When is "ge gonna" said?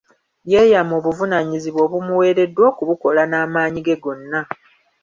3.87-4.41